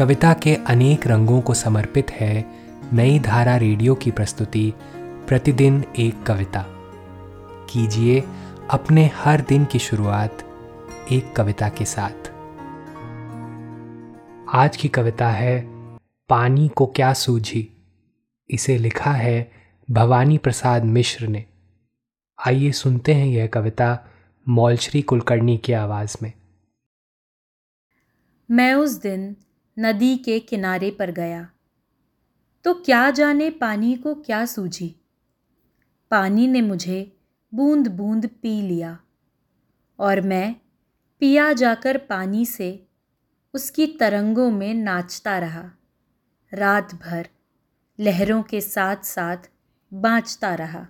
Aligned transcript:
कविता 0.00 0.34
के 0.34 0.54
अनेक 0.54 1.06
रंगों 1.06 1.40
को 1.40 1.54
समर्पित 1.54 2.10
है 2.10 2.44
नई 2.92 3.18
धारा 3.18 3.56
रेडियो 3.56 3.94
की 3.94 4.10
प्रस्तुति, 4.10 4.72
प्रतिदिन 5.28 5.84
एक 5.98 6.22
कविता। 6.22 6.64
कीजिए 7.70 8.24
अपने 8.70 9.06
हर 9.06 9.40
दिन 9.40 9.64
की 9.64 9.78
शुरुआत 9.78 10.38
एक 11.12 11.36
कविता 11.36 11.68
के 11.68 11.84
साथ। 11.84 12.30
आज 14.54 14.76
की 14.76 14.88
कविता 14.88 15.30
है, 15.30 15.60
पानी 16.28 16.68
को 16.68 16.86
क्या 16.86 17.12
सूझी? 17.12 17.76
इसे 18.50 18.78
लिखा 18.78 19.12
है 19.12 19.52
भवानी 19.90 20.38
प्रसाद 20.38 20.84
मिश्र 20.84 21.26
ने। 21.26 21.44
आइए 22.46 22.72
सुनते 22.72 23.14
हैं 23.14 23.26
यह 23.26 23.46
कविता 23.46 23.98
मौलश्री 24.48 25.02
कुलकर्णी 25.02 25.58
की 25.58 25.72
आवाज़ 25.72 26.16
में। 26.22 26.32
मैं 28.50 28.74
उस 28.74 28.90
दिन 28.90 29.36
नदी 29.80 30.16
के 30.16 30.40
किनारे 30.40 30.90
पर 30.90 31.10
गया। 31.10 31.50
तो 32.64 32.74
क्या 32.74 33.10
जाने 33.10 33.50
पानी 33.50 33.94
को 33.94 34.14
क्या 34.14 34.46
सूझी? 34.46 34.96
पानी 36.10 36.46
ने 36.46 36.60
मुझे 36.60 37.16
बूंद 37.54 37.88
बूंद 37.88 38.26
पी 38.26 38.62
लिया 38.62 38.98
और 39.98 40.20
मैं 40.20 40.56
पिया 41.20 41.52
जाकर 41.52 41.98
पानी 41.98 42.46
से 42.46 42.86
उसकी 43.54 43.86
तरंगों 43.86 44.50
में 44.50 44.74
नाचता 44.74 45.38
रहा। 45.38 45.70
रात 46.54 46.94
भर 46.94 47.28
लहरों 48.00 48.42
के 48.42 48.60
साथ 48.60 48.96
साथ 48.96 49.36
बाँचता 49.94 50.54
रहा। 50.54 50.86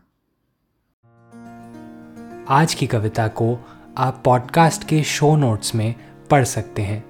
आज 2.48 2.74
की 2.74 2.86
कविता 2.86 3.28
को 3.28 3.58
आप 3.96 4.22
पॉडकास्ट 4.24 4.84
के 4.88 5.02
शो 5.02 5.36
नोट्स 5.36 5.74
में 5.74 5.94
पढ़ 6.26 6.44
सकते 6.44 6.82
हैं। 6.82 7.09